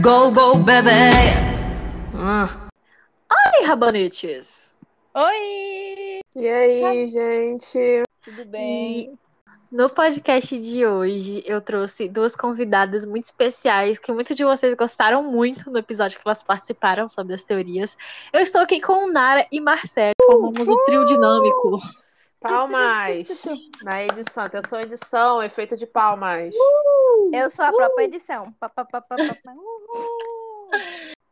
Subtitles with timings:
[0.00, 1.10] Go, go, bebê!
[3.28, 4.76] Oi, rabanetes!
[5.14, 6.20] Oi!
[6.36, 8.04] E aí, gente?
[8.24, 9.18] Tudo bem?
[9.70, 15.24] No podcast de hoje, eu trouxe duas convidadas muito especiais que muitos de vocês gostaram
[15.24, 17.98] muito no episódio que elas participaram sobre as teorias.
[18.32, 21.80] Eu estou aqui com Nara e Marcelo, formamos o trio dinâmico.
[22.42, 23.28] Palmas!
[23.82, 26.54] Na edição, atenção edição, efeito de palmas.
[27.32, 28.52] Eu sou a própria edição.
[28.58, 29.52] Pa, pa, pa, pa, pa, pa.
[29.52, 30.70] Uhul.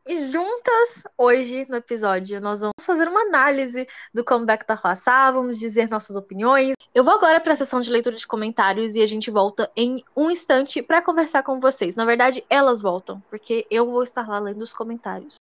[0.06, 5.58] E juntas, hoje, no episódio, nós vamos fazer uma análise do comeback da Roaçá, vamos
[5.58, 6.74] dizer nossas opiniões.
[6.94, 10.02] Eu vou agora para a sessão de leitura de comentários e a gente volta em
[10.16, 11.96] um instante para conversar com vocês.
[11.96, 15.36] Na verdade, elas voltam, porque eu vou estar lá lendo os comentários.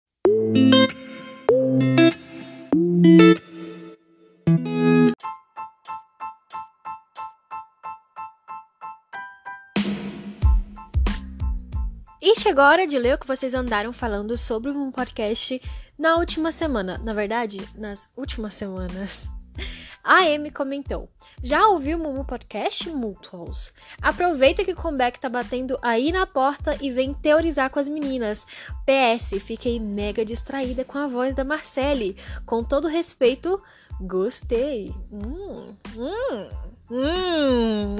[12.39, 15.61] Chegou a hora de ler o que vocês andaram falando sobre um podcast
[15.99, 16.97] na última semana.
[17.03, 19.29] Na verdade, nas últimas semanas.
[20.01, 21.09] A Amy comentou:
[21.43, 23.73] Já ouviu o Mumu Podcast, Multals?
[24.01, 28.47] Aproveita que o comeback tá batendo aí na porta e vem teorizar com as meninas.
[28.85, 32.15] PS, fiquei mega distraída com a voz da Marcele.
[32.45, 33.61] Com todo respeito,
[34.01, 34.93] gostei.
[35.11, 36.49] Hum, hum,
[36.89, 37.95] hum.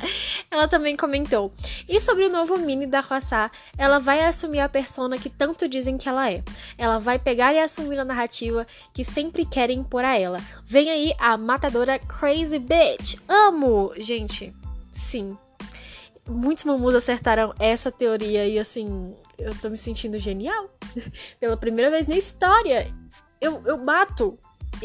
[0.50, 1.50] Ela também comentou:
[1.88, 5.96] E sobre o novo mini da Roaçá, ela vai assumir a persona que tanto dizem
[5.96, 6.42] que ela é.
[6.76, 10.40] Ela vai pegar e assumir a narrativa que sempre querem impor a ela.
[10.64, 13.16] Vem aí a matadora Crazy Bitch.
[13.28, 13.92] Amo!
[13.96, 14.52] Gente,
[14.92, 15.36] sim.
[16.28, 20.68] Muitos mamus acertaram essa teoria e assim, eu tô me sentindo genial.
[21.40, 22.92] Pela primeira vez na história,
[23.40, 24.38] eu, eu bato,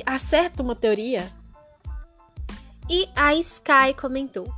[0.06, 1.32] acerto uma teoria.
[2.90, 4.52] E a Sky comentou: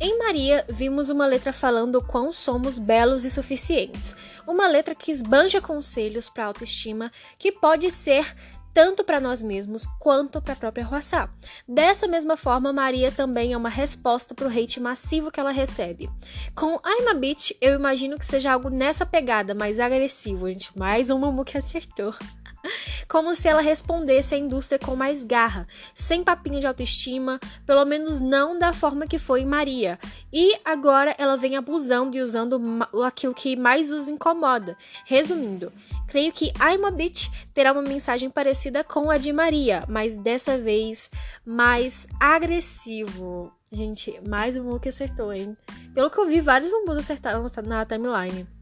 [0.00, 4.14] Em Maria, vimos uma letra falando quão somos belos e suficientes.
[4.46, 8.34] Uma letra que esbanja conselhos para autoestima, que pode ser
[8.76, 11.30] tanto para nós mesmos quanto para a própria Roaçá.
[11.66, 16.10] Dessa mesma forma, Maria também é uma resposta para o hate massivo que ela recebe.
[16.54, 20.76] Com I'm a Bitch, eu imagino que seja algo nessa pegada, mais agressivo, gente.
[20.76, 22.14] Mais um Mumu que acertou
[23.08, 28.20] como se ela respondesse à indústria com mais garra, sem papinho de autoestima, pelo menos
[28.20, 29.98] não da forma que foi em Maria.
[30.32, 32.60] E agora ela vem abusando e usando
[33.04, 34.76] aquilo que mais os incomoda.
[35.04, 35.72] Resumindo,
[36.06, 40.58] creio que I'm a Bitch terá uma mensagem parecida com a de Maria, mas dessa
[40.58, 41.10] vez
[41.44, 43.52] mais agressivo.
[43.72, 45.56] Gente, mais um que acertou, hein?
[45.92, 48.55] Pelo que eu vi, vários bumbus acertaram na timeline.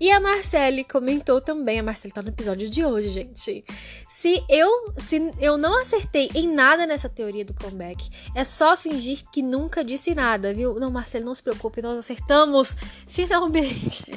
[0.00, 3.64] E a Marcele comentou também, a Marcele tá no episódio de hoje, gente.
[4.08, 9.24] Se eu, se eu não acertei em nada nessa teoria do comeback, é só fingir
[9.32, 10.78] que nunca disse nada, viu?
[10.78, 12.76] Não, Marcele, não se preocupe, nós acertamos
[13.06, 14.12] finalmente.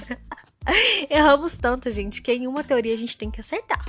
[1.09, 3.85] Erramos tanto, gente, que em uma teoria a gente tem que acertar.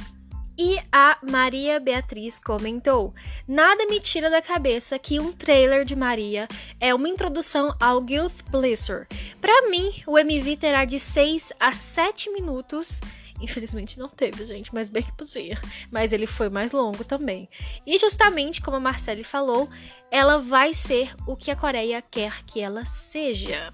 [0.61, 3.15] E a Maria Beatriz comentou:
[3.47, 6.49] Nada me tira da cabeça que um trailer de Maria
[6.81, 9.07] é uma introdução ao Guild Pleasure.
[9.41, 13.01] Para mim, o MV terá de 6 a 7 minutos.
[13.41, 15.61] Infelizmente não teve, gente, mas bem que podia.
[15.93, 17.49] Mas ele foi mais longo também.
[17.87, 19.71] E justamente como a Marcele falou,
[20.11, 23.73] ela vai ser o que a Coreia quer que ela seja.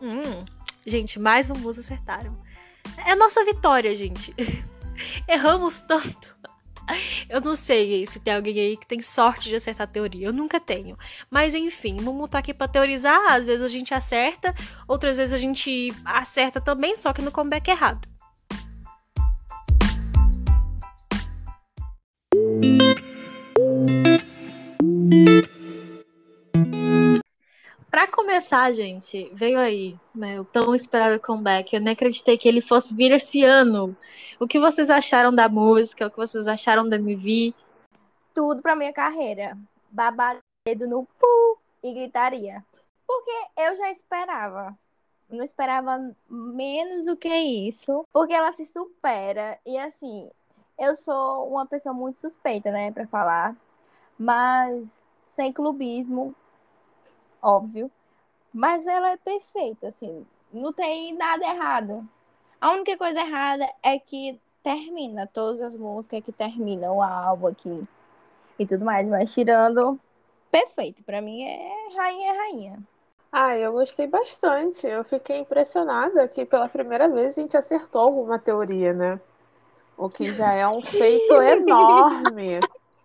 [0.00, 0.44] Hum,
[0.86, 2.40] gente, mais vamos acertaram.
[3.04, 4.32] É a nossa vitória, gente.
[5.28, 6.36] Erramos tanto.
[7.28, 10.28] Eu não sei se tem alguém aí que tem sorte de acertar a teoria.
[10.28, 10.96] Eu nunca tenho.
[11.30, 13.32] Mas enfim, vamos tá aqui pra teorizar.
[13.32, 14.54] Às vezes a gente acerta,
[14.86, 18.08] outras vezes a gente acerta também, só que no comeback errado.
[28.46, 31.74] Começar, gente, veio aí, né, o tão esperado comeback.
[31.74, 33.96] Eu nem acreditei que ele fosse vir esse ano.
[34.38, 36.06] O que vocês acharam da música?
[36.06, 37.52] O que vocês acharam do MV?
[38.32, 39.58] Tudo pra minha carreira.
[39.90, 42.64] Babar dedo no pu e gritaria.
[43.04, 44.78] Porque eu já esperava.
[45.28, 45.98] Não esperava
[46.30, 48.04] menos do que isso.
[48.12, 49.58] Porque ela se supera.
[49.66, 50.30] E assim,
[50.78, 53.56] eu sou uma pessoa muito suspeita, né, pra falar.
[54.16, 54.88] Mas
[55.24, 56.32] sem clubismo,
[57.42, 57.90] óbvio.
[58.56, 60.26] Mas ela é perfeita, assim.
[60.50, 62.08] Não tem nada errado.
[62.58, 67.82] A única coisa errada é que termina todas as músicas que terminam o álbum aqui
[68.58, 70.00] e tudo mais, mas tirando
[70.50, 72.78] perfeito, para mim é rainha rainha.
[73.30, 74.86] Ah, eu gostei bastante.
[74.86, 79.20] Eu fiquei impressionada que pela primeira vez a gente acertou alguma teoria, né?
[79.98, 82.60] O que já é um feito enorme.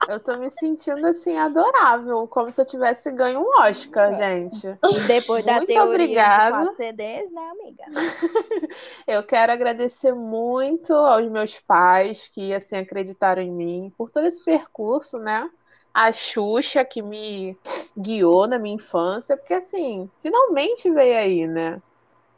[0.07, 4.67] Eu tô me sentindo assim adorável, como se eu tivesse ganho um Oscar, gente.
[5.07, 6.45] Depois da Muito teoria obrigada.
[6.57, 7.83] de quatro CDs, né, amiga?
[9.07, 14.43] Eu quero agradecer muito aos meus pais que assim acreditaram em mim por todo esse
[14.43, 15.49] percurso, né?
[15.93, 17.57] A Xuxa que me
[17.97, 21.81] guiou na minha infância, porque assim, finalmente veio aí, né?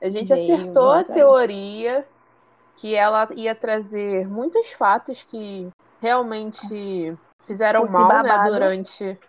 [0.01, 1.15] A gente Veio acertou a muito aí.
[1.17, 2.07] teoria
[2.75, 5.69] que ela ia trazer muitos fatos que
[6.01, 7.15] realmente
[7.45, 9.19] fizeram mal, né, durante,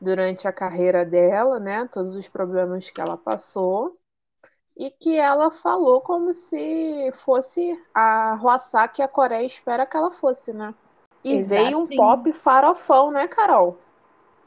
[0.00, 1.86] durante a carreira dela, né?
[1.88, 3.96] Todos os problemas que ela passou.
[4.76, 10.12] E que ela falou como se fosse a Roçá que a Coreia espera que ela
[10.12, 10.72] fosse, né?
[11.24, 11.48] E Exato.
[11.48, 13.76] veio um pop farofão, né, Carol?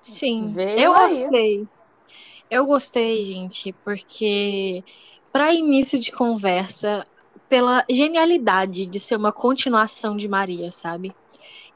[0.02, 1.24] Sim, Veio eu aí.
[1.24, 1.68] gostei.
[2.50, 4.84] Eu gostei, gente, porque
[5.32, 7.06] para início de conversa,
[7.48, 11.14] pela genialidade de ser uma continuação de Maria, sabe?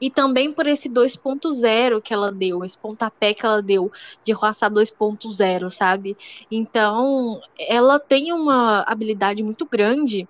[0.00, 3.90] E também por esse 2.0 que ela deu, esse pontapé que ela deu
[4.24, 6.16] de roçar 2.0, sabe?
[6.50, 10.28] Então, ela tem uma habilidade muito grande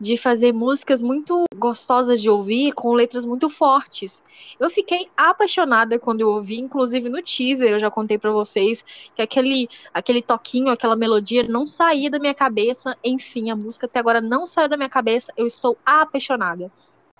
[0.00, 4.20] de fazer músicas muito gostosas de ouvir, com letras muito fortes.
[4.58, 8.82] Eu fiquei apaixonada quando eu ouvi, inclusive no teaser, eu já contei pra vocês
[9.14, 12.96] que aquele, aquele toquinho, aquela melodia não saía da minha cabeça.
[13.04, 15.32] Enfim, a música até agora não saiu da minha cabeça.
[15.36, 16.70] Eu estou apaixonada.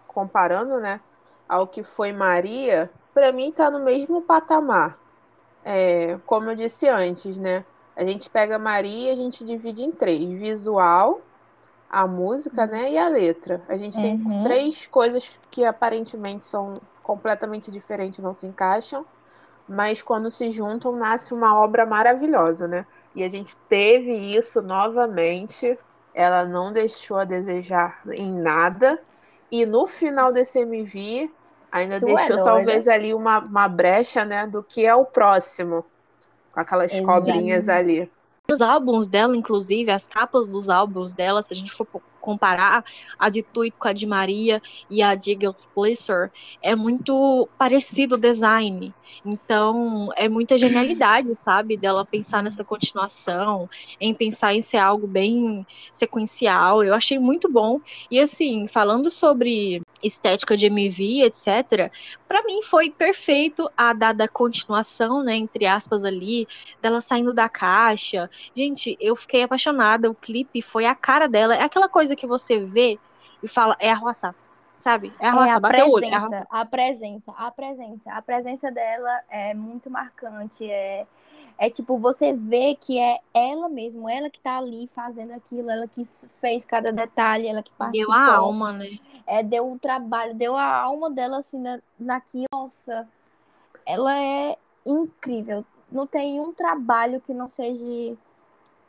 [0.08, 1.00] comparando, né,
[1.48, 4.98] ao que foi Maria, para mim tá no mesmo patamar.
[5.64, 7.64] É, como eu disse antes, né?
[7.96, 11.20] A gente pega Maria e a gente divide em três: visual,
[11.88, 13.62] a música, né, e a letra.
[13.68, 14.42] A gente tem Uhum.
[14.42, 19.04] três coisas que aparentemente são completamente diferentes, não se encaixam,
[19.68, 22.86] mas quando se juntam nasce uma obra maravilhosa, né?
[23.14, 25.78] E a gente teve isso novamente.
[26.14, 28.98] Ela não deixou a desejar em nada.
[29.52, 31.30] E no final desse MV,
[31.70, 32.42] ainda Tu é deixou doida.
[32.42, 35.84] talvez ali uma, uma brecha, né, do que é o próximo.
[36.52, 37.06] Com aquelas Exato.
[37.06, 38.10] cobrinhas ali.
[38.50, 41.86] Os álbuns dela, inclusive, as capas dos álbuns dela, se a gente for
[42.22, 42.82] comparar
[43.18, 45.62] a de Tweet com a de Maria e a de Girls
[46.62, 48.94] é muito parecido o design.
[49.24, 51.76] Então, é muita genialidade, sabe?
[51.76, 53.68] Dela pensar nessa continuação,
[54.00, 56.82] em pensar em ser algo bem sequencial.
[56.82, 57.80] Eu achei muito bom.
[58.10, 61.90] E, assim, falando sobre estética de MV, etc.,
[62.26, 66.46] pra mim foi perfeito a dada continuação, né, entre aspas ali,
[66.80, 68.30] dela saindo da caixa.
[68.56, 70.10] Gente, eu fiquei apaixonada.
[70.10, 71.54] O clipe foi a cara dela.
[71.54, 72.98] É aquela coisa que você vê
[73.42, 74.34] e fala, é a Roçá,
[74.80, 75.12] sabe?
[75.20, 76.04] É a É a bateu o olho.
[76.04, 78.12] É presença, a presença, a presença.
[78.12, 80.68] A presença dela é muito marcante.
[80.70, 81.06] É,
[81.58, 85.86] é tipo, você vê que é ela mesmo, ela que tá ali fazendo aquilo, ela
[85.86, 86.04] que
[86.40, 88.14] fez cada detalhe, ela que Deu participou.
[88.14, 88.98] a alma, né?
[89.26, 92.46] É, deu o trabalho, deu a alma dela assim na, naquilo.
[92.52, 93.08] Nossa,
[93.86, 95.64] ela é incrível.
[95.90, 98.16] Não tem um trabalho que não seja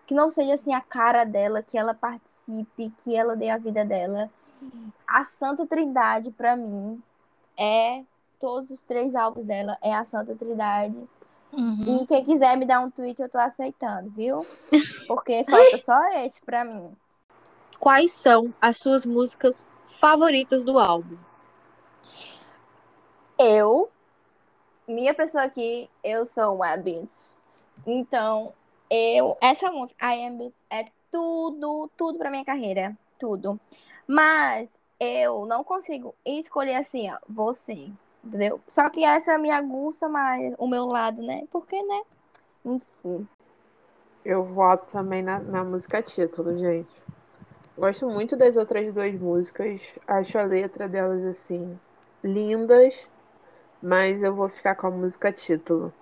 [0.06, 3.86] que não seja assim a cara dela, que ela participe, que ela dê a vida
[3.86, 4.30] dela.
[5.07, 7.01] A Santa Trindade pra mim
[7.57, 8.04] é
[8.39, 10.95] todos os três álbuns dela é a Santa Trindade.
[11.53, 12.01] Uhum.
[12.01, 14.45] E quem quiser me dar um tweet, eu tô aceitando, viu?
[15.07, 16.91] Porque falta só esse pra mim.
[17.79, 19.63] Quais são as suas músicas
[20.00, 21.17] favoritas do álbum?
[23.38, 23.89] Eu,
[24.88, 27.35] minha pessoa aqui, eu sou uma bitch.
[27.85, 28.53] Então,
[28.89, 32.97] eu, essa música, I Am Bitch, é tudo, tudo pra minha carreira.
[33.19, 33.59] Tudo.
[34.07, 37.92] Mas eu não consigo escolher assim, ó, você,
[38.23, 38.59] entendeu?
[38.68, 41.44] Só que essa me aguça mais o meu lado, né?
[41.51, 42.01] Porque, né?
[42.65, 43.27] Enfim.
[44.23, 47.03] Eu voto também na, na música título, gente.
[47.77, 49.95] Gosto muito das outras duas músicas.
[50.07, 51.77] Acho a letra delas, assim,
[52.23, 53.09] lindas.
[53.81, 55.94] Mas eu vou ficar com a música título.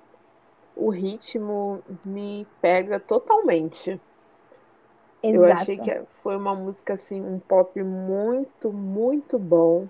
[0.75, 3.99] O ritmo me pega totalmente.
[5.23, 5.61] Eu Exato.
[5.61, 9.87] achei que foi uma música, assim, um pop muito, muito bom.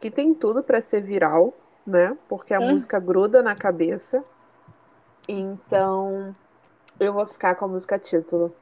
[0.00, 1.52] Que tem tudo pra ser viral,
[1.86, 2.16] né?
[2.28, 2.72] Porque a Hum.
[2.72, 4.24] música gruda na cabeça.
[5.28, 6.34] Então,
[6.98, 8.54] eu vou ficar com a música título.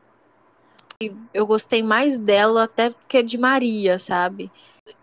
[1.33, 4.53] Eu gostei mais dela até que de Maria, sabe?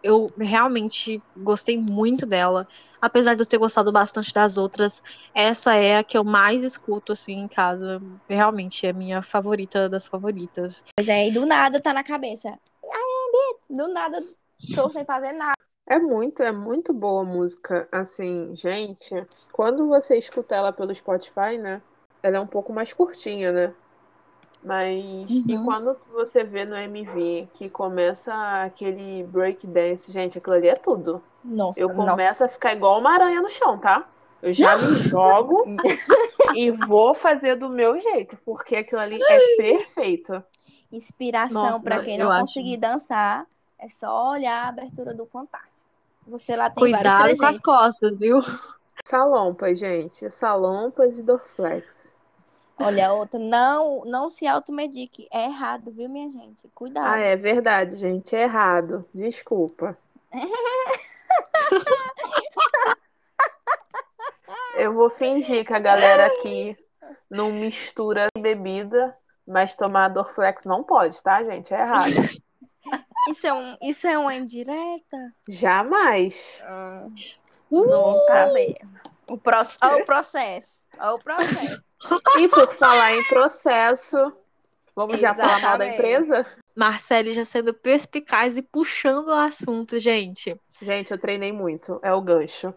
[0.03, 2.67] Eu realmente gostei muito dela.
[2.99, 4.99] Apesar de eu ter gostado bastante das outras,
[5.33, 8.01] essa é a que eu mais escuto assim em casa.
[8.27, 10.81] Realmente é a minha favorita das favoritas.
[10.97, 12.59] Pois é, e do nada tá na cabeça.
[13.69, 14.21] Do nada,
[14.75, 15.55] tô sem fazer nada.
[15.87, 17.87] É muito, é muito boa a música.
[17.91, 19.13] Assim, gente,
[19.51, 21.81] quando você escuta ela pelo Spotify, né?
[22.23, 23.73] Ela é um pouco mais curtinha, né?
[24.63, 25.43] Mas.
[25.47, 25.65] E Uhum.
[25.65, 31.23] quando você vê no MV que começa aquele breakdance, gente, aquilo ali é tudo.
[31.43, 31.95] Nossa, Eu nossa.
[31.95, 34.09] começo a ficar igual uma aranha no chão, tá?
[34.41, 35.69] Eu já me jogo
[36.53, 40.43] e vou fazer do meu jeito, porque aquilo ali é perfeito.
[40.91, 42.53] Inspiração Nossa, pra quem eu não acho.
[42.53, 43.45] conseguir dançar,
[43.77, 45.74] é só olhar a abertura do Fantástico.
[46.27, 48.39] Você lá tem Cuidado com as costas, viu?
[49.05, 50.29] Salompas, gente.
[50.29, 52.15] Salompas e Dorflex.
[52.81, 55.27] Olha, outra, não, não se automedique.
[55.31, 56.67] É errado, viu, minha gente?
[56.73, 57.05] Cuidado.
[57.07, 58.35] Ah, é verdade, gente.
[58.35, 59.05] É errado.
[59.13, 59.97] Desculpa.
[64.77, 66.77] Eu vou fingir que a galera aqui
[67.29, 69.15] não mistura bebida,
[69.47, 71.73] mas tomar Dorflex não pode, tá, gente?
[71.73, 72.15] É errado.
[73.29, 75.31] Isso, é um, isso é uma indireta?
[75.47, 76.61] Jamais.
[76.65, 77.07] Ah,
[77.69, 78.77] Uh, não vou saber.
[79.27, 80.83] O, pro, ó, o processo.
[80.99, 81.83] Ó, o processo.
[82.37, 84.33] E por falar em processo,
[84.95, 85.93] vamos já falar mal da Exatamente.
[85.93, 86.57] empresa?
[86.75, 90.59] Marcele já sendo perspicaz e puxando o assunto, gente.
[90.81, 91.99] Gente, eu treinei muito.
[92.03, 92.73] É o gancho.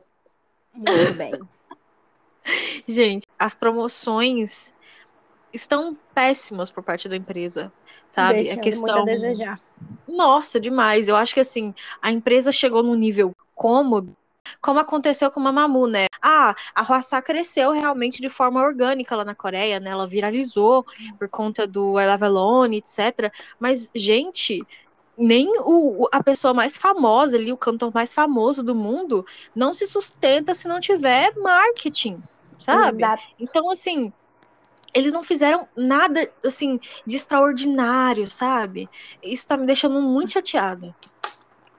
[0.73, 1.33] Muito bem.
[2.89, 4.73] Gente, as promoções
[5.53, 7.73] estão péssimas por parte da empresa,
[8.09, 8.39] sabe?
[8.45, 9.01] Deixando a questão.
[9.03, 9.61] muito a desejar.
[10.07, 11.09] Nossa, demais.
[11.09, 14.13] Eu acho que assim, a empresa chegou num nível cômodo,
[14.61, 16.07] como aconteceu com a Mamamoo, né?
[16.23, 19.91] Ah, a Hwasa cresceu realmente de forma orgânica lá na Coreia, né?
[19.91, 20.85] Ela viralizou
[21.19, 23.31] por conta do I Love Alone, etc.
[23.59, 24.67] Mas, gente,
[25.17, 29.25] nem o- a pessoa mais famosa ali, o cantor mais famoso do mundo,
[29.55, 32.23] não se sustenta se não tiver marketing,
[32.65, 32.99] sabe?
[32.99, 33.23] Exato.
[33.39, 34.13] Então, assim,
[34.99, 38.89] eles não fizeram nada, assim, de extraordinário, sabe?
[39.23, 40.95] Isso tá me deixando muito chateada.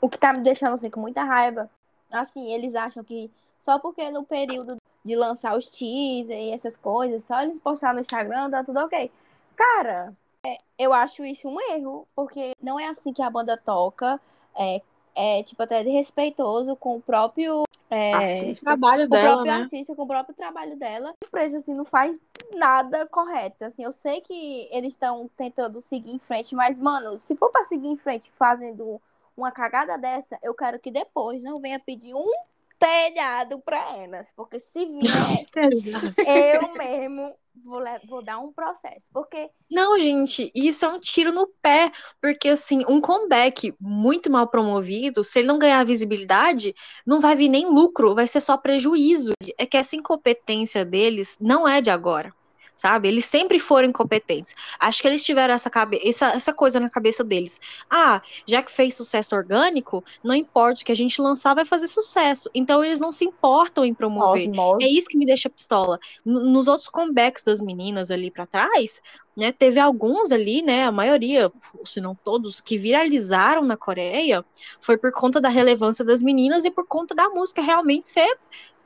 [0.01, 1.69] O que tá me deixando assim com muita raiva,
[2.09, 7.23] assim, eles acham que só porque no período de lançar os teaser e essas coisas,
[7.23, 9.11] só eles postar no Instagram, tá tudo ok.
[9.55, 10.13] Cara,
[10.45, 14.19] é, eu acho isso um erro, porque não é assim que a banda toca,
[14.55, 14.81] é,
[15.15, 18.65] é tipo até desrespeitoso com o próprio é, Artista.
[18.65, 19.61] trabalho o dela, próprio né?
[19.63, 21.09] artista, com o próprio trabalho dela.
[21.09, 22.17] A empresa, assim, não faz
[22.53, 23.65] nada correto.
[23.65, 27.63] Assim, eu sei que eles estão tentando seguir em frente, mas, mano, se for pra
[27.63, 29.01] seguir em frente fazendo
[29.35, 32.31] uma cagada dessa, eu quero que depois não venha pedir um
[32.79, 34.27] telhado pra elas.
[34.35, 35.45] Porque se vier,
[36.63, 39.01] eu mesmo vou, vou dar um processo.
[39.13, 44.47] Porque Não, gente, isso é um tiro no pé, porque assim, um comeback muito mal
[44.47, 46.73] promovido, se ele não ganhar visibilidade,
[47.05, 49.33] não vai vir nem lucro, vai ser só prejuízo.
[49.57, 52.33] É que essa incompetência deles não é de agora.
[52.79, 53.09] Sabe?
[53.09, 54.55] Eles sempre foram incompetentes.
[54.79, 57.59] Acho que eles tiveram essa, cabe essa, essa coisa na cabeça deles.
[57.89, 61.89] Ah, já que fez sucesso orgânico, não importa o que a gente lançar, vai fazer
[61.89, 62.49] sucesso.
[62.53, 64.49] Então eles não se importam em promover.
[64.49, 64.85] osmose.
[64.85, 65.99] É isso que me deixa pistola.
[66.25, 69.01] N- Nos outros comebacks das meninas ali pra trás,
[69.35, 71.51] né, teve alguns ali, né, a maioria,
[71.85, 74.43] se não todos, que viralizaram na Coreia,
[74.81, 78.37] foi por conta da relevância das meninas e por conta da música realmente ser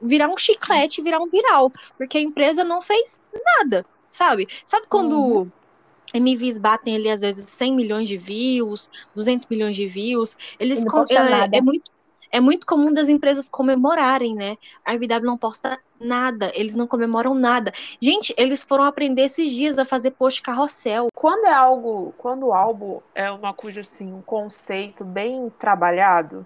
[0.01, 3.19] virar um chiclete, virar um viral, porque a empresa não fez
[3.57, 4.47] nada, sabe?
[4.63, 5.51] Sabe quando Uhum.
[6.13, 10.99] MVs batem ali às vezes 100 milhões de views, 200 milhões de views, eles com-
[11.53, 11.89] é, é muito
[12.33, 14.57] é muito comum das empresas comemorarem, né?
[14.83, 17.71] A RBW não posta nada, eles não comemoram nada.
[18.01, 21.09] Gente, eles foram aprender esses dias a fazer post carrossel.
[21.13, 26.43] Quando é algo, quando o álbum é uma coisa assim, um conceito bem trabalhado,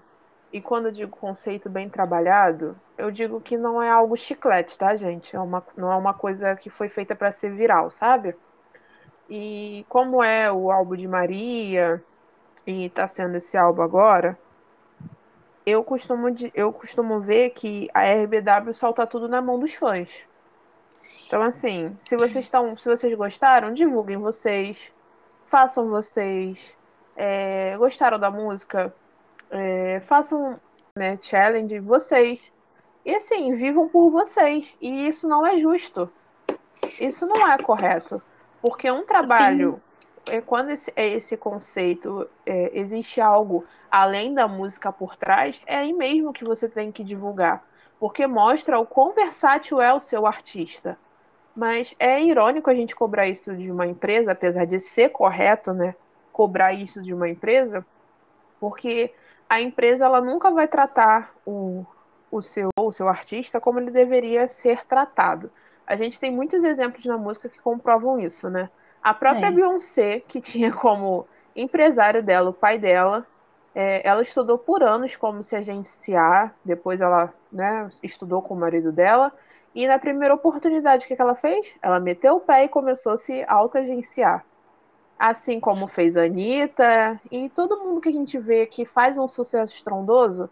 [0.52, 4.94] e quando eu digo conceito bem trabalhado, eu digo que não é algo chiclete, tá,
[4.94, 5.34] gente?
[5.34, 8.36] É uma, não é uma coisa que foi feita para ser viral, sabe?
[9.26, 12.02] E como é o álbum de Maria
[12.66, 14.38] e tá sendo esse álbum agora,
[15.68, 20.26] eu costumo, eu costumo ver que a RBW solta tudo na mão dos fãs.
[21.26, 24.92] Então, assim, se vocês estão, se vocês gostaram, divulguem vocês,
[25.46, 26.76] façam vocês.
[27.16, 28.94] É, gostaram da música?
[29.50, 30.54] É, façam
[30.96, 32.52] né, challenge vocês.
[33.04, 34.76] E assim, vivam por vocês.
[34.80, 36.10] E isso não é justo.
[36.98, 38.22] Isso não é correto.
[38.60, 39.80] Porque um trabalho,
[40.28, 45.76] é, quando esse, é esse conceito, é, existe algo além da música por trás, é
[45.76, 47.64] aí mesmo que você tem que divulgar.
[47.98, 50.96] Porque mostra o quão versátil é o seu artista.
[51.54, 55.94] Mas é irônico a gente cobrar isso de uma empresa, apesar de ser correto, né?
[56.32, 57.84] Cobrar isso de uma empresa,
[58.60, 59.12] porque
[59.48, 61.84] a empresa ela nunca vai tratar o,
[62.30, 65.50] o, seu, o seu artista como ele deveria ser tratado.
[65.86, 68.70] A gente tem muitos exemplos na música que comprovam isso, né?
[69.02, 69.50] A própria É.
[69.50, 73.26] Beyoncé, que tinha como empresário dela o pai dela,
[73.74, 78.90] é, ela estudou por anos como se agenciar, depois ela né, estudou com o marido
[78.90, 79.32] dela,
[79.74, 81.76] e na primeira oportunidade, o que, que ela fez?
[81.80, 84.44] Ela meteu o pé e começou a se auto-agenciar.
[85.18, 89.28] Assim como fez a Anitta e todo mundo que a gente vê que faz um
[89.28, 90.48] sucesso estrondoso,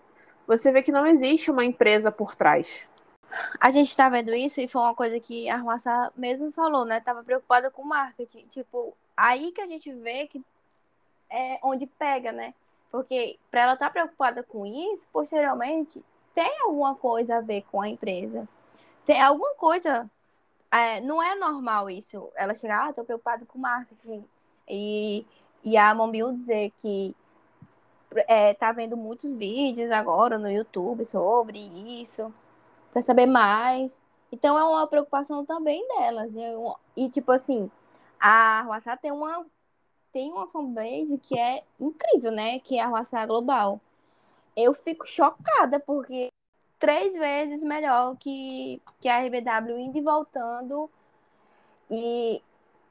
[0.46, 2.88] você vê que não existe uma empresa por trás.
[3.60, 7.00] A gente tá vendo isso e foi uma coisa que a Ruaça mesmo falou, né?
[7.00, 8.46] Tava preocupada com marketing.
[8.48, 10.42] Tipo, aí que a gente vê que
[11.30, 12.54] é onde pega, né?
[12.90, 16.02] Porque para ela estar tá preocupada com isso, posteriormente,
[16.34, 18.48] tem alguma coisa a ver com a empresa.
[19.04, 20.10] Tem alguma coisa.
[20.70, 22.30] É, não é normal isso.
[22.36, 24.24] Ela chegar, ah, tô preocupada com marketing.
[24.68, 25.26] E,
[25.64, 27.14] e a Mombil dizer que
[28.28, 31.58] é, tá vendo muitos vídeos agora no YouTube sobre
[32.02, 32.32] isso
[32.96, 34.02] para saber mais.
[34.32, 36.34] Então é uma preocupação também delas.
[36.96, 37.70] E, tipo assim,
[38.18, 39.44] a Ruaçá tem uma
[40.10, 42.58] tem uma fanbase que é incrível, né?
[42.58, 43.78] Que é a Ruaçá Global.
[44.56, 46.28] Eu fico chocada porque
[46.78, 50.88] três vezes melhor que, que a RBW indo e voltando.
[51.90, 52.42] E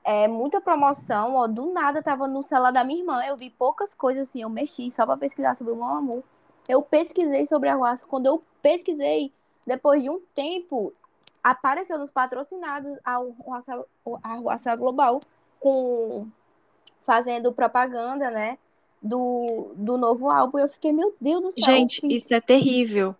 [0.03, 3.95] é muita promoção, ó, do nada tava no celular da minha irmã, eu vi poucas
[3.95, 6.23] coisas assim, eu mexi só para pesquisar sobre o meu amor.
[6.69, 9.33] Eu pesquisei sobre a Ruaça, quando eu pesquisei,
[9.65, 10.93] depois de um tempo,
[11.43, 13.19] apareceu nos patrocinados a
[14.23, 15.19] Arruaça Global
[15.59, 16.27] com
[17.03, 18.57] fazendo propaganda, né?
[19.01, 20.57] Do, do novo álbum.
[20.57, 21.63] Eu fiquei, meu Deus do céu.
[21.63, 23.15] Gente, isso é terrível.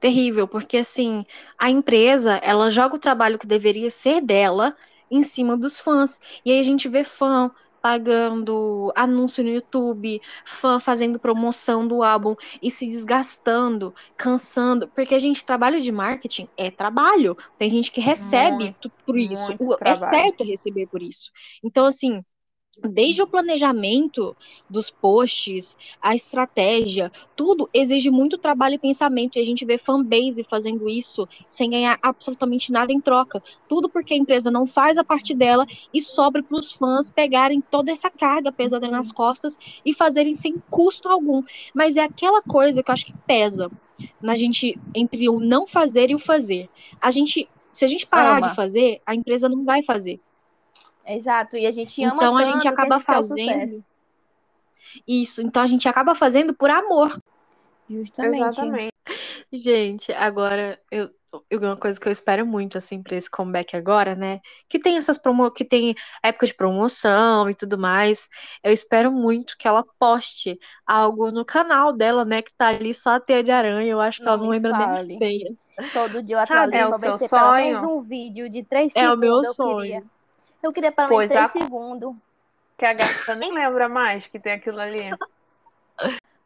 [0.00, 1.24] Terrível, porque assim,
[1.56, 4.76] a empresa, ela joga o trabalho que deveria ser dela
[5.10, 6.20] em cima dos fãs.
[6.44, 7.50] E aí a gente vê fã
[7.88, 15.18] pagando anúncio no YouTube, fã fazendo promoção do álbum e se desgastando, cansando, porque a
[15.18, 17.34] gente trabalho de marketing é trabalho.
[17.56, 21.30] Tem gente que recebe muito, por isso, é certo receber por isso.
[21.64, 22.22] Então assim,
[22.80, 24.36] Desde o planejamento
[24.70, 29.36] dos posts, a estratégia, tudo exige muito trabalho e pensamento.
[29.36, 33.42] E a gente vê fanbase fazendo isso sem ganhar absolutamente nada em troca.
[33.68, 37.60] Tudo porque a empresa não faz a parte dela e sobra para os fãs pegarem
[37.60, 41.42] toda essa carga pesada nas costas e fazerem sem custo algum.
[41.74, 43.68] Mas é aquela coisa que eu acho que pesa
[44.22, 46.68] na gente entre o não fazer e o fazer.
[47.02, 48.50] A gente, se a gente parar Ama.
[48.50, 50.20] de fazer, a empresa não vai fazer.
[51.08, 53.84] Exato, e a gente ama Então a gente acaba a gente fazendo.
[55.06, 57.20] Isso, então a gente acaba fazendo por amor.
[57.88, 58.42] Justamente.
[58.42, 58.92] Exatamente.
[59.50, 61.10] Gente, agora eu,
[61.52, 64.40] uma coisa que eu espero muito assim para esse comeback agora, né?
[64.68, 68.28] Que tem essas promo que tem época de promoção e tudo mais.
[68.62, 73.10] Eu espero muito que ela poste algo no canal dela, né, que tá ali só
[73.10, 73.90] a teia de aranha.
[73.90, 75.54] Eu acho que não ela não lembra nem feia.
[75.92, 77.96] Todo dia eu atualizo é o seu sonho?
[77.96, 79.12] um vídeo de três segundos.
[79.12, 79.80] É o meu sonho.
[79.80, 80.17] Queria.
[80.62, 82.14] Eu queria pelo menos três segundos.
[82.76, 85.10] Que a gata nem lembra mais que tem aquilo ali.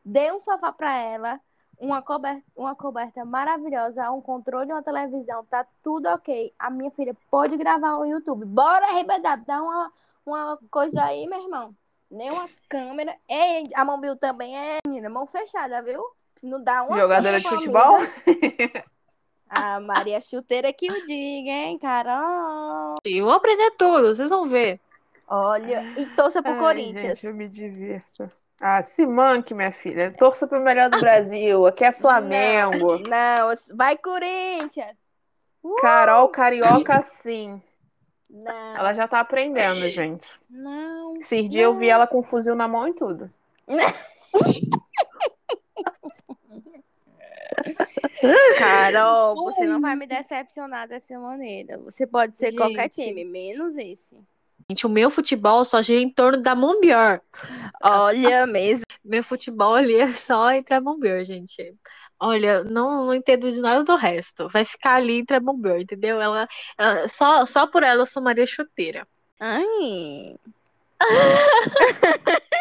[0.05, 1.41] Dê um sofá pra ela,
[1.79, 6.53] uma coberta, uma coberta maravilhosa, um controle, uma televisão, tá tudo ok.
[6.59, 8.45] A minha filha pode gravar o YouTube.
[8.47, 9.93] Bora, RBW, dá uma,
[10.25, 11.75] uma coisa aí, meu irmão.
[12.11, 13.17] Nem uma câmera.
[13.29, 16.03] Ei, a Mobil também é menina, mão fechada, viu?
[16.43, 17.99] Não dá uma Jogadora de futebol?
[19.55, 22.97] A Maria Chuteira que o diga, hein, Carol?
[23.05, 24.81] Eu vou aprender tudo, vocês vão ver.
[25.29, 27.19] Olha, e torça pro Ai, Corinthians.
[27.19, 28.31] Gente, eu me divirto.
[28.59, 30.11] Ah, se manque, minha filha.
[30.17, 31.67] Torça pro melhor do Brasil.
[31.67, 32.99] Aqui é Flamengo.
[33.01, 33.77] Não, não.
[33.77, 34.99] vai Corinthians.
[35.63, 35.77] Uh!
[35.77, 37.61] Carol Carioca, sim.
[38.31, 38.77] Não.
[38.77, 40.27] Ela já tá aprendendo, gente.
[40.49, 41.19] Não.
[41.19, 43.31] Esses dias eu vi ela com um fuzil na mão e tudo.
[48.59, 51.79] Carol, você não vai me decepcionar dessa maneira.
[51.79, 52.57] Você pode ser Gente.
[52.57, 54.17] qualquer time, menos esse.
[54.71, 57.21] Gente, o meu futebol só gira em torno da Mombior.
[57.83, 58.85] Olha mesmo.
[59.05, 61.75] Meu futebol ali é só entre a Mombior, gente.
[62.19, 64.49] Olha, não, não entendo de nada do resto.
[64.49, 66.21] Vai ficar ali entre a Mombior, entendeu?
[66.21, 69.07] Ela, ela, só, só por ela eu sou Maria Chuteira.
[69.41, 70.37] Ai.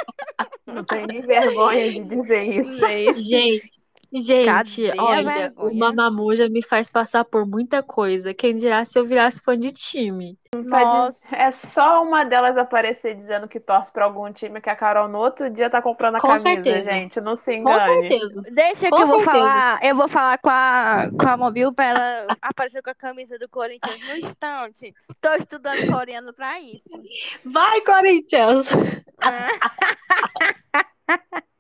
[0.66, 2.80] não tenho nem vergonha de dizer isso.
[3.22, 3.72] Gente,
[4.14, 8.34] Gente, Cadê olha, o Mamamoo já me faz passar por muita coisa.
[8.34, 10.38] Quem dirá se eu virasse fã de time?
[10.54, 11.18] Nossa.
[11.32, 15.18] É só uma delas aparecer dizendo que torce pra algum time que a Carol no
[15.18, 16.92] outro dia tá comprando a com camisa, certeza.
[16.92, 17.22] gente.
[17.22, 17.80] Não se engane.
[17.80, 18.42] Com certeza.
[18.52, 19.80] Deixa com que eu vou falar.
[19.82, 23.48] Eu vou falar com a, com a Mobil pra ela aparecer com a camisa do
[23.48, 24.94] Corinthians no instante.
[25.22, 26.84] Tô estudando coreano pra isso.
[27.46, 28.68] Vai, Corinthians!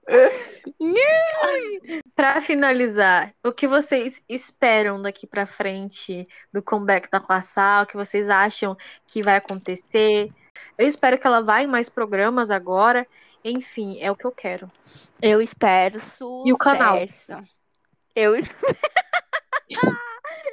[2.15, 7.83] Para finalizar, o que vocês esperam daqui para frente do comeback da Quassal?
[7.83, 8.75] O que vocês acham
[9.07, 10.31] que vai acontecer?
[10.77, 13.07] Eu espero que ela vá em mais programas agora.
[13.43, 14.71] Enfim, é o que eu quero.
[15.21, 16.43] Eu espero sucesso.
[16.45, 16.97] E o canal?
[18.15, 18.33] Eu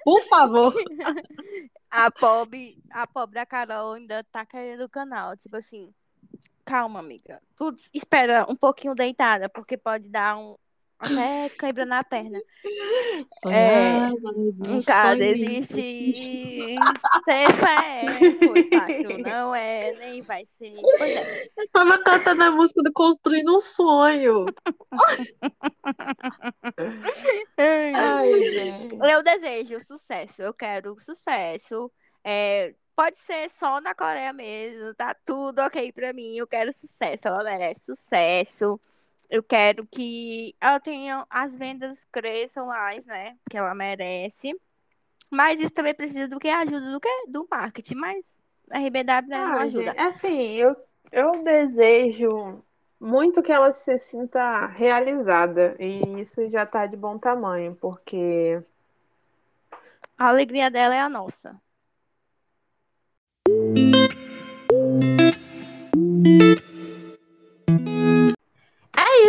[0.04, 0.74] Por favor.
[1.90, 5.34] A pobre, a pobre da Carol ainda tá querendo o canal.
[5.38, 5.90] Tipo assim,
[6.68, 7.40] calma, amiga.
[7.57, 10.54] Tu espera um pouquinho deitada, porque pode dar um,
[10.98, 12.38] até quebrando a perna.
[13.46, 14.09] É,
[14.68, 16.76] em casa existe
[17.24, 18.04] ter fé,
[18.46, 20.72] pois fácil não é, nem vai ser.
[20.78, 21.48] Pois é.
[21.72, 24.44] Tava cantando a música do Construindo um Sonho.
[27.57, 28.98] Ai, gente.
[29.00, 31.90] Eu desejo sucesso, eu quero sucesso.
[32.22, 36.37] É, pode ser só na Coreia mesmo, tá tudo ok pra mim.
[36.37, 38.80] Eu quero sucesso, ela merece sucesso.
[39.30, 43.38] Eu quero que ela tenha as vendas cresçam mais, né?
[43.48, 44.52] Que ela merece.
[45.30, 49.48] Mas isso também precisa do que ajuda do que do marketing, mas a RBW né,
[49.48, 49.96] não Ah, ajuda.
[49.96, 50.76] gente, assim, eu,
[51.12, 52.62] eu desejo
[53.00, 55.76] muito que ela se sinta realizada.
[55.78, 58.62] E isso já tá de bom tamanho, porque
[60.16, 61.61] A alegria dela é a nossa.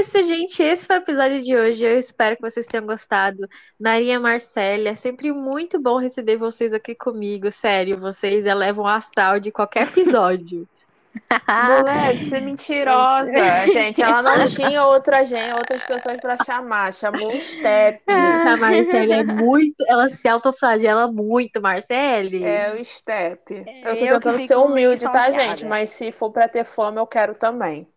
[0.10, 0.64] Isso, gente.
[0.64, 1.86] Esse foi o episódio de hoje.
[1.86, 3.48] Eu espero que vocês tenham gostado.
[3.80, 7.52] Narinha Marcélia, é sempre muito bom receber vocês aqui comigo.
[7.52, 10.68] Sério, vocês elevam o astral de qualquer episódio.
[11.48, 13.66] Moleque, você é mentirosa.
[13.68, 16.94] Gente, ela não tinha outra gente, outras pessoas pra chamar.
[16.94, 18.02] Chamou o Step.
[18.10, 19.86] A Marcélia é muito.
[19.88, 22.44] Ela se autoflagela muito, Marcele.
[22.44, 23.42] É o Step.
[23.84, 25.66] Eu tô eu tentando ser humilde, tá, gente?
[25.66, 27.88] Mas se for pra ter fome, eu quero também.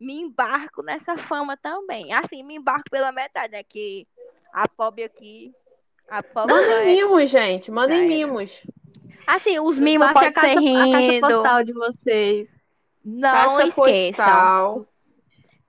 [0.00, 2.12] Me embarco nessa fama também.
[2.12, 3.62] Assim, me embarco pela metade, né?
[3.62, 4.06] Que
[4.52, 5.52] a pobre aqui.
[6.08, 6.84] A pobre Mandem é...
[6.84, 7.70] mimos, gente.
[7.70, 8.66] Mandem mimos.
[9.26, 11.28] Assim, os mimos podem a caixa, ser a caixa rindo.
[11.28, 12.56] postal de vocês.
[13.04, 14.24] Não Caixa esqueçam.
[14.24, 14.86] postal.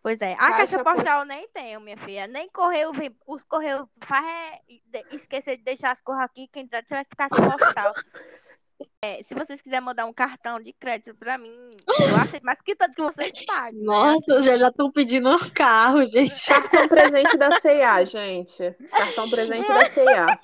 [0.02, 0.34] Pois é.
[0.34, 2.26] A Caixa caixa post- postal nem tenho, minha filha.
[2.28, 3.14] Nem correio vem.
[3.28, 6.48] Os correios faz é de- esquecer de deixar as coisas aqui.
[6.48, 7.94] Quem já tivesse caixa postal.
[9.02, 12.44] É, se vocês quiserem mandar um cartão de crédito pra mim, eu aceito.
[12.44, 13.74] Mas que tanto que vocês pagam.
[13.80, 13.86] né?
[13.86, 16.48] Nossa, já já estão pedindo um carro, gente.
[16.48, 18.72] Cartão presente da C&A, gente.
[18.90, 20.40] Cartão presente da C&A.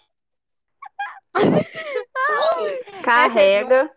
[3.04, 3.90] Carrega.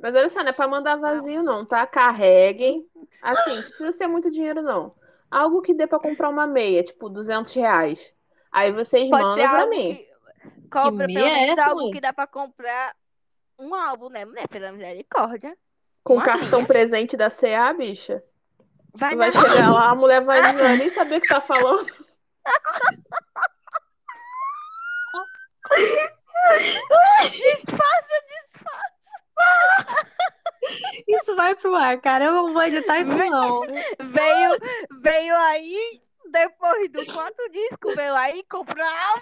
[0.00, 1.86] Mas olha só, não é pra mandar vazio, não, tá?
[1.86, 2.86] Carreguem.
[3.22, 4.94] Assim, precisa ser muito dinheiro, não.
[5.30, 8.12] Algo que dê pra comprar uma meia, tipo 200 reais.
[8.52, 9.94] Aí vocês Pode mandam pra mim.
[9.96, 11.90] que cobra Que pelo meia é menos essa, algo mãe?
[11.92, 12.94] que dá pra comprar
[13.58, 14.48] um álbum, né, mulher?
[14.48, 15.56] Pela misericórdia.
[16.04, 16.66] Com uma cartão meia.
[16.66, 18.22] presente da C&A, bicha.
[18.94, 21.40] Vai, vai na- chegar lá, a mulher vai não vai nem saber o que tá
[21.40, 21.86] falando.
[31.08, 32.26] Isso vai pro ar, cara.
[32.26, 33.60] Eu não vou editar isso, não.
[33.60, 34.58] veio,
[35.00, 39.14] veio aí, depois do quanto disco veio aí comprar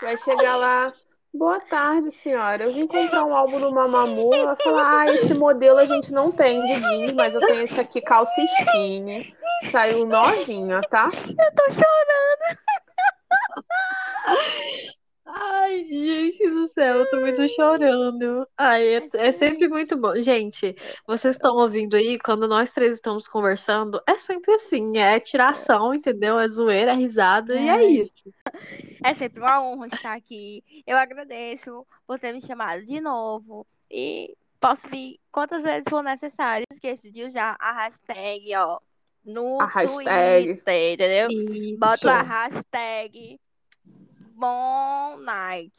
[0.00, 0.92] Vai chegar lá.
[1.32, 2.64] Boa tarde, senhora.
[2.64, 4.34] Eu vim comprar um álbum do Mamamoo.
[4.34, 7.78] Ela fala: Ah, esse modelo a gente não tem de jeans, mas eu tenho esse
[7.78, 9.34] aqui, calça skinny.
[9.70, 11.10] Saiu novinha, tá?
[11.12, 12.58] Eu tô chorando.
[15.26, 18.48] Ai, gente do céu, eu tô muito chorando.
[18.56, 20.14] Ai, é, é sempre muito bom.
[20.20, 20.74] Gente,
[21.06, 26.38] vocês estão ouvindo aí, quando nós três estamos conversando, é sempre assim, é tiração, entendeu?
[26.38, 27.82] É zoeira, é risada, e É.
[27.84, 28.14] isso.
[29.04, 30.62] É sempre uma honra estar aqui.
[30.86, 33.66] Eu agradeço por ter me chamado de novo.
[33.90, 36.64] E posso vir quantas vezes for necessário.
[36.72, 38.78] Esqueci de usar a hashtag, ó.
[39.24, 40.46] No A hashtag.
[40.54, 41.28] Twitter, entendeu?
[41.30, 41.80] Isso.
[41.80, 43.38] Bota a hashtag
[44.34, 45.72] Bom Night.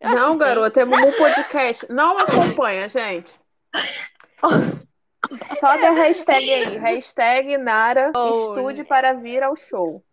[0.00, 0.46] Eu Não, tem.
[0.46, 1.86] garota, é Mumu Podcast.
[1.90, 3.38] Não acompanha, gente.
[5.58, 6.78] Só da hashtag aí.
[6.78, 8.30] Hashtag Nara Oi.
[8.30, 10.04] estude para vir ao show.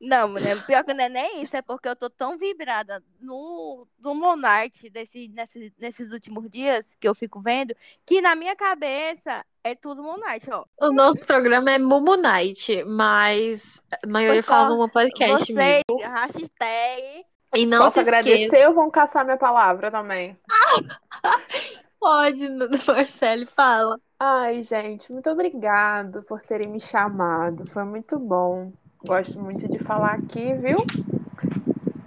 [0.00, 3.86] Não, mulher, pior que não é nem isso, é porque eu tô tão vibrada no,
[3.98, 9.44] no Monarch desse, nesse- nesses últimos dias que eu fico vendo, que na minha cabeça
[9.64, 10.64] é tudo Monarch, ó.
[10.80, 16.02] O nosso programa é Mumu Night, mas a maioria Pois fala Mumu Podcast Vocês, mesmo.
[16.02, 17.24] hashtag,
[17.56, 20.36] E não Posso agradecer ou vão caçar minha palavra também?
[21.98, 22.48] pode,
[22.86, 23.98] Marcele, fala.
[24.18, 27.66] Ai, gente, muito obrigado por terem me chamado.
[27.66, 28.72] Foi muito bom.
[29.04, 30.78] Gosto muito de falar aqui, viu?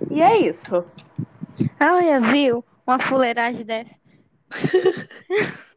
[0.10, 0.84] E é isso.
[1.80, 2.64] olha, viu?
[2.86, 3.96] Uma fuleiragem dessa.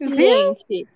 [0.00, 0.88] Gente,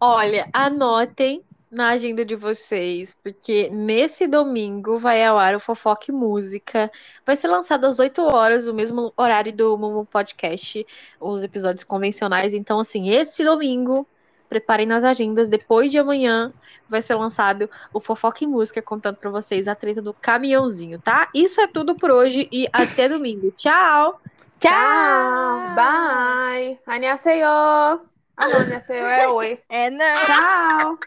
[0.00, 6.90] olha, anotem na agenda de vocês, porque nesse domingo vai ao ar o Fofoque Música.
[7.26, 10.86] Vai ser lançado às 8 horas, o mesmo horário do Mumu Podcast,
[11.20, 12.54] os episódios convencionais.
[12.54, 14.06] Então, assim, esse domingo,
[14.54, 15.48] preparem nas agendas.
[15.48, 16.52] Depois de amanhã
[16.88, 21.28] vai ser lançado o Fofoca em Música, contando para vocês a treta do caminhãozinho, tá?
[21.34, 23.50] Isso é tudo por hoje e até domingo.
[23.56, 24.20] Tchau!
[24.60, 24.70] Tchau!
[24.70, 25.74] Tchau.
[25.74, 26.78] Bye!
[26.86, 27.48] Annyeonghaseyo!
[27.48, 29.60] Ah, não, Annyeonghaseyo é oi.
[29.68, 30.24] É, não.
[30.24, 30.98] Tchau!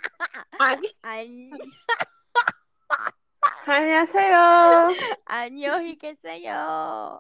[3.65, 4.95] 안녕하세요.
[5.25, 7.19] 안녕히 계세요.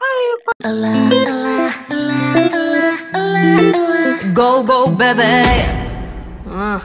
[0.00, 0.38] 아유,
[4.38, 5.42] Go, go, baby.
[6.46, 6.78] Uh.